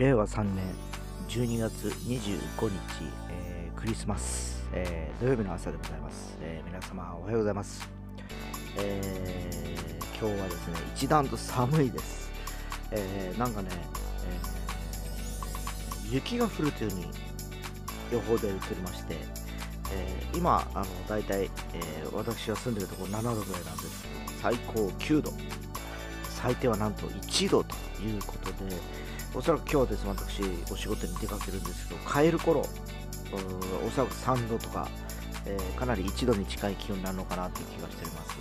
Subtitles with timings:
[0.00, 0.64] 令和3年
[1.28, 2.40] 12月25日、
[3.28, 7.86] えークリスマス、えー土曜日の朝でございます、えー皆様おはようございます、
[8.78, 9.76] え
[10.18, 12.30] 今日はですね一段と寒いです、
[12.92, 13.68] えなんかね、
[14.24, 14.38] え
[16.10, 17.06] 雪が降るというふうに
[18.10, 19.16] 予報で言っておりまして、
[19.92, 21.50] え今あの大体、え
[22.14, 24.02] 私が住んでるところ7度ぐらいなんです。
[24.02, 25.30] けど最高9度。
[26.40, 28.74] 最低はなんと1度ということで
[29.34, 32.60] おそらく今日です私お仕事に出かけるんですけど帰る頃
[33.86, 34.88] おそらく3度とか、
[35.46, 38.38] えーかなり1度に近い気温になるのかなという気がしております、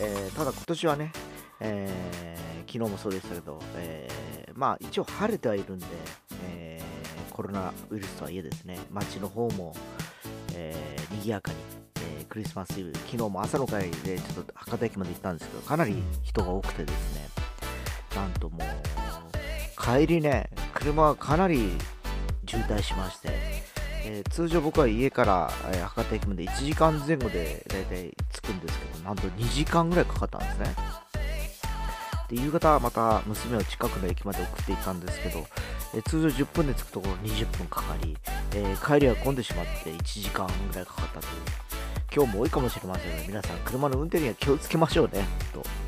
[0.00, 1.12] えーただ今年はね、
[1.60, 5.86] えー昨日もそうでしたけど、えーまあ一応晴れてはいるんで、
[6.50, 6.80] え
[7.30, 9.74] コロナウイルスとはいえですね街の方も、
[10.54, 11.56] えー賑やかに、
[12.20, 15.94] えクリスマスイブ昨日も朝の会でちょっと博多駅まで行ったんですけどかなり
[16.24, 17.28] 人が多くてですね
[18.14, 18.97] なんともう
[19.88, 21.70] 帰りね車はかなり
[22.46, 23.28] 渋滞しまして、
[24.04, 30.76] えー通常僕は家から、えー博多駅まで1時間前後でだいたい着くんですけどなんと2時間ぐらいかかったんですね。
[32.28, 35.46] で夕方また娘を近くの駅まで送っていったんですけど、
[35.94, 38.14] えー通常10分で着くところ20分かかり、
[38.54, 41.32] え帰りは混んでしまって1時間ぐらいかかったという。
[42.14, 45.87] 今日も多いかもしれませんが皆さん車の運転には気をつけましょうねと。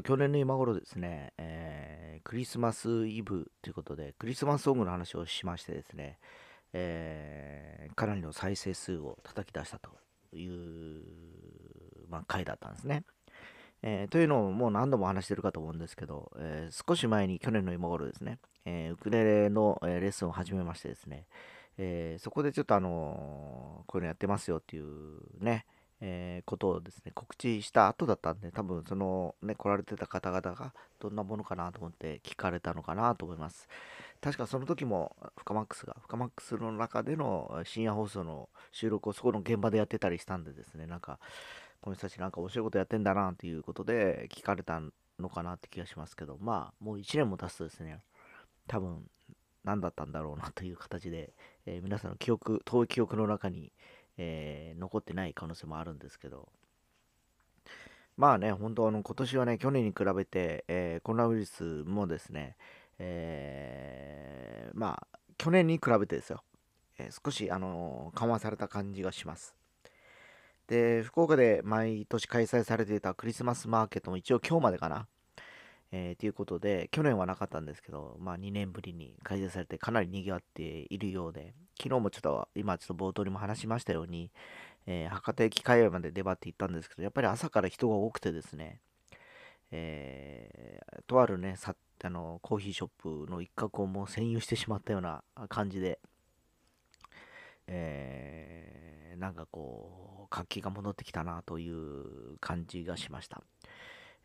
[0.00, 6.18] えーちょうど去年の今頃ですね、えークリスマスイブということで、クリスマスソングの話をしましてですね、
[6.72, 9.90] えーかなりの再生数を叩き出したと
[10.36, 11.02] いう、
[12.08, 13.04] まあ、回だったんですね。
[13.82, 21.26] えーというのをもう何度も話してるかと思うんですけど、えー少し前に去年の今頃ですね、えーウクレレの、えレッスンを始めましてですね、
[21.78, 25.64] えそこでちょっとあのこういうのやってますよっていうね、
[26.00, 33.68] えーことをですね告知した後だったんで多分そのね来られてた方々がどんなものかなと思って聞かれたのかなと思います。
[34.20, 41.18] 確かその時もフカマックスがフカマックスの中での深夜放送の収録をそこの現場でやってたりしたんでですねなんか
[41.80, 44.80] この人たちなんか面白いことやってんだなということで聞かれた
[45.18, 47.98] のかなって気がしますけどまあもう1年も経つとですね
[48.66, 49.08] 多分
[49.64, 51.32] 何だったんだろうなという形で、
[51.66, 53.72] えー皆さんの記憶遠い記憶の中に
[54.22, 56.48] えー残ってない可能性もあるんですけど、
[58.16, 62.56] まあね、本当あの、今年はね、去年に比べて、えーコロナウイルスもですね、
[62.98, 66.42] えーまあ、去年に比べてですよ、
[66.98, 69.56] え少し、あの緩和された感じがします。
[70.66, 75.06] で、福岡で毎年開催されていたクリスマスマーケットも一応今日までかな。
[75.92, 84.30] えーということで、去年はなかったんですけど、まあ2年ぶりに開催されてかなり賑わっているようで、昨日もちょっと、今ちょっと冒頭にも話しましたように、
[84.86, 88.80] えー博多駅界隈まで出張って行ったんですけど、やっぱり朝から人が多くてですね、
[89.72, 92.90] えーとあるね、さあのコーヒーショッ
[93.26, 95.98] プの一角をもう占有してしまったような感じで、
[97.66, 103.42] えーなんかこう、活気が戻ってきたなという感じがしました。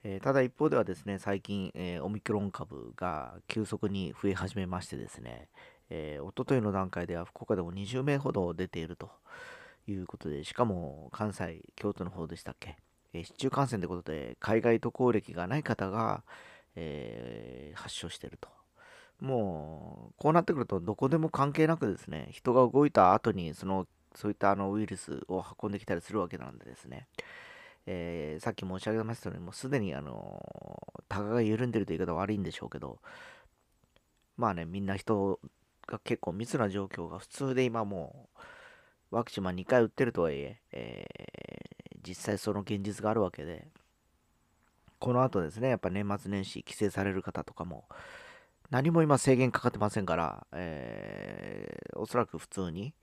[0.08, 5.50] えーただ一方ではですね、最近、えーオミクロン株が急速に増え始めましてですね、
[5.90, 9.10] えー、一昨日の段階では福岡でも20名ほど出ていると
[9.88, 12.78] いうことで、しかも関西、京都の方でしたっけ、
[13.14, 16.24] え市中感染ということで、海外渡航歴がない方が、
[16.76, 18.48] え発症していると。
[19.20, 27.08] もう、こうなってくると、どこでも関係なくですね、人が動いた後に、その、そういったあのウイルスを運んできたりするわけなんでですね、
[27.88, 30.42] えーさっき申し上げましたように、もうすでにあの、
[31.10, 33.00] タガが緩んでるという言い方は悪いんでしょうけど、
[34.38, 35.40] まあね、みんな人
[35.88, 38.30] が結構密な状況が普通で今も
[39.12, 41.76] う、ワクチンまあ2回打ってるとはいええー
[42.08, 43.68] 実際その現実があるわけで、
[45.00, 47.86] この後ですね、やっぱ年末年始帰省される方とかも、
[48.72, 52.94] 何も今制限かかってませんから、えーおそらく普通に、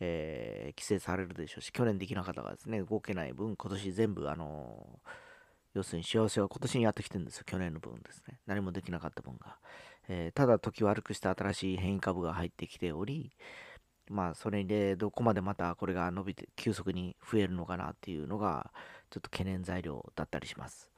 [0.00, 5.30] えー帰省されるでしょうし、去年できなかったがですね、動けない分、今年全部、あのー
[5.74, 8.40] 要するに幸せは今年にやってきてるんですよ、去年の分ですね。
[8.46, 9.56] 何もできなかった分が。
[10.08, 13.32] えー、ただ時悪くして新しい変異株が入ってきており、
[14.08, 18.72] まあ、それでどこまでまたこれが伸びて、急速に増えるのかなっていうのが、
[19.10, 20.90] ちょっと懸念材料だったりします。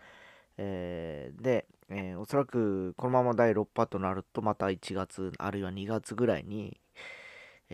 [0.57, 6.81] えー、で、えー、おそらくこのまま第6波となると、また1月、あるいは2月ぐらいに、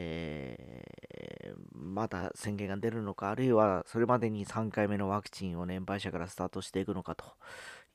[0.00, 7.24] えー、また宣言が出るのか、あるいはそれまでに3回目のワクチンを年配者からスタートしていくのかと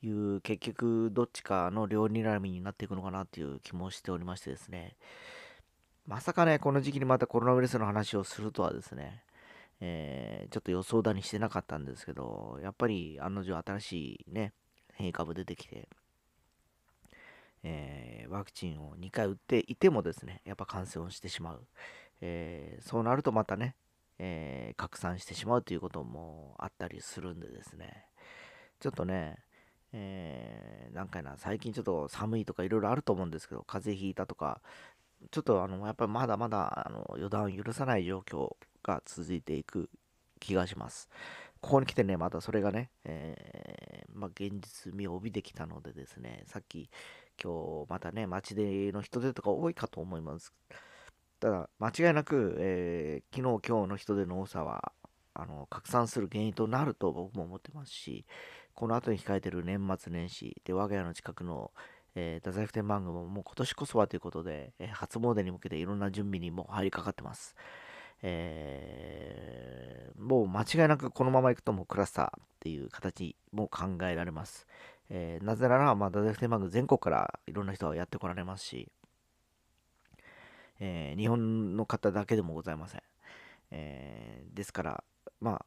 [0.02, 4.96] いう、結局どっちかの両睨みになっていくのかなという気もしておりましてですね、
[6.06, 9.22] まさかね、この時期にまたコロナウイルスの話をするとはですね、
[9.80, 14.52] えー、ちょっと予想だにしてなかったんですけど、やっぱり案の定新しいね、
[14.92, 15.88] 変異株出てきて、
[17.64, 21.66] えー、ワクチンを2回打っていてもですね、やっぱ感染をしてしまう。
[22.20, 23.74] えー、そうなるとまたね、
[24.18, 28.06] えー、拡散してしまうということもあったりするんでですね、
[28.80, 29.38] ちょっとね、
[29.92, 34.60] えー、なんかな、最近ちょっと寒いとかいろいろあると思うんですけど、風邪ひいたとか、
[35.30, 39.88] ちょっとあの、やっぱりまだまだあの予断を許さない状況が続いていく
[40.38, 41.08] 気がします。
[41.60, 46.90] ここに来てね、またそれがね、えー、まあ、現実味を帯びてきたのでですね、さっき
[47.42, 50.54] 今日またね、街での人出とか多いかと思います。
[51.40, 54.92] ただ、間違いなく、えー、昨日、今日の人出の多さは、
[55.34, 58.24] あの、拡散する原因となると僕も思ってますし、
[58.74, 61.72] この後に控えてる年末年始で、我が家の近くの、
[62.14, 67.56] えー、太宰府天満宮ももう今年こそはということで、えー、初詣に向けていろんな準備にも入りかかってます。
[68.22, 72.30] えー、もう間違いなくこのままいくともうクラスターっ
[72.60, 74.66] ていう形も考えられます。
[75.10, 78.90] えー、なぜなら、まあ、太宰府天満宮全国からいろんな人がやってこられますし、
[80.80, 83.02] えー、日本の方だけでもございません。
[83.70, 85.04] えー、ですから、
[85.40, 85.66] まあ、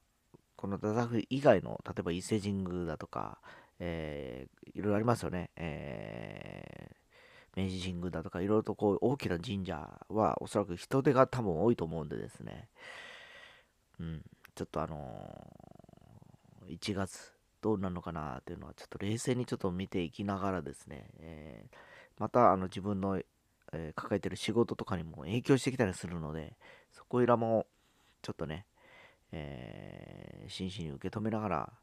[0.55, 3.39] この太宰府以外の、例えば伊勢神宮だとか、
[3.79, 5.51] えー、いろいろありますよね。
[5.55, 12.69] えー、明治神宮だとか、いろいろとこう大きな神社は、おそらく人手が多分多いと思うんでですね、
[13.99, 14.23] うん、
[14.55, 17.36] ちょっとあのー、1月、
[17.67, 21.75] どうなのかなっていうのは、ちょっと冷静にちょっと見ていきながらですね、えー、
[22.17, 23.17] またあの自分の、
[23.73, 26.55] えー、抱えてる仕事とかにも影響してきたりするので、
[26.93, 27.67] そこいらも
[28.21, 28.65] ちょっとね、
[29.33, 31.73] えー、真摯に受け止めながら、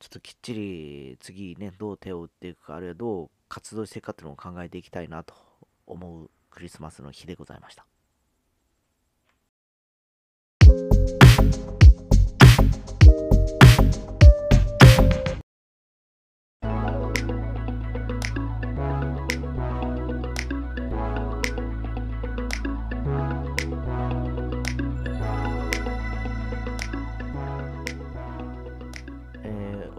[0.00, 5.34] ちょっときっちり次ね、どう手を打っていくか、あるいはどう活動していくかっていうのを考えていきたいなと
[5.86, 7.86] 思うクリスマスの日でございました。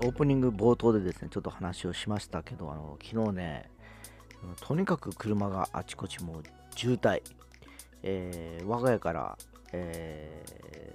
[0.06, 3.72] オープニング冒頭でですね、ちょっと話をしましたけど、あの昨日ね、
[4.62, 6.44] とにかく車があちこちもう
[6.76, 7.24] 渋滞、
[8.04, 9.38] えー、我が家から、
[9.74, 10.46] え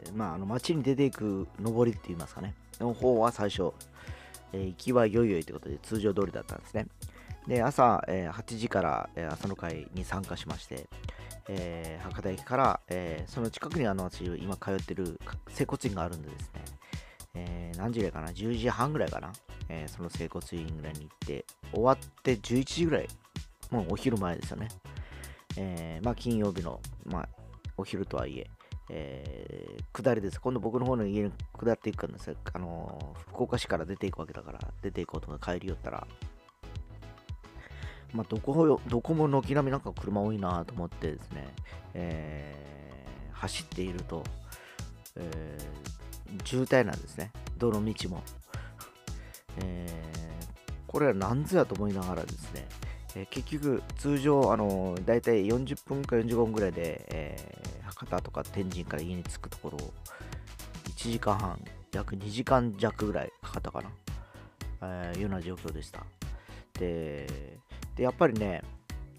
[0.05, 3.73] ー、まあ、あの街に出ていく上りって言いますかね、の方は最初、
[4.53, 6.87] えー、行きはいよいよいということで通常通りだったんですね。
[7.49, 10.89] で、朝、え、8時から、え、朝の会に参加しまして、
[11.49, 15.19] え、博多駅から、えその近くにあの私今通ってる
[15.49, 16.63] 整骨院があるんでですね、
[17.81, 19.33] 何時ぐらいかな ?10 時半ぐらいかな、
[19.69, 23.09] えー、その整骨院ぐらいに行って、終わって11時ぐらい、
[23.71, 24.69] もうお昼前ですよね。
[25.57, 27.29] えー、まあ金曜日の、まあ、
[27.77, 28.47] お昼とはいえ、
[28.91, 30.41] えー、下りです。
[30.41, 32.37] 今度僕の方の家に下っていくんです。
[32.53, 36.07] あのー、福岡市から出ていくわけだから、出ていこうとか帰り寄ったら、
[38.13, 41.49] まあ、どこどこも軒並みなんか車多いなと思ってですね、
[41.95, 44.25] えー、走っていると、
[45.17, 47.31] えー、渋滞なんですね。
[47.61, 48.23] どの道も。
[49.59, 52.67] えー、これは何ぞやと思いながらですね、
[53.15, 59.93] えー、結局、通常、あのー、だいたい40分か45分ぐらいで、えー、博多とか天神から家に着くところを、
[60.89, 61.61] 1時間半、
[61.93, 63.91] 約2時間弱ぐらいかかったかな、
[64.83, 66.05] えー、いうような状況でした。
[66.79, 67.59] で、
[67.97, 68.63] でやっぱりね、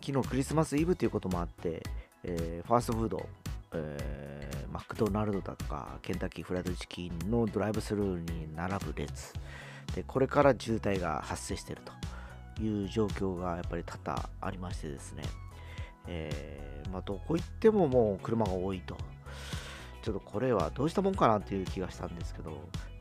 [0.03, 1.83] 昨日クリスマスイブということもあって、
[2.23, 3.27] えー、ファーストフード、
[3.73, 9.33] えー、マクドナルドだとかケンタッキーフライドチキンのドライブスルーに並ぶ列。
[9.95, 11.81] でこれから渋滞が発生している
[12.55, 15.23] という状況がやっぱり多々ありましてですね、
[16.07, 18.97] えー、まあ、どこ行ってももう車が多いと。
[20.01, 22.51] ちょっとこれはどうしたもんかなっていう気がしたんですけど、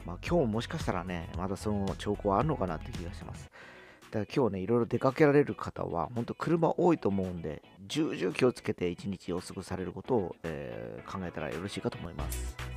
[0.05, 3.51] まあ、今日もしかしたらねまだその兆候はあるのかなっていう気がします。
[4.11, 12.70] だから今日ね、いろいろ出かけられる方は、本当車多いと思うんで、重々気をつけて一日を過ごされることを、えー、考えたらよろしいかと思います。